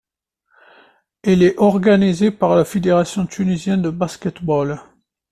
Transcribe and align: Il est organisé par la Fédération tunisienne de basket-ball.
Il 1.23 1.43
est 1.43 1.59
organisé 1.59 2.31
par 2.31 2.55
la 2.55 2.65
Fédération 2.65 3.27
tunisienne 3.27 3.83
de 3.83 3.91
basket-ball. 3.91 4.79